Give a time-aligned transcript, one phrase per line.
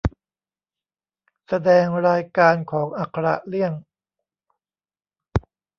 [1.47, 3.73] แสดงรายการของอักขระเลี่ยง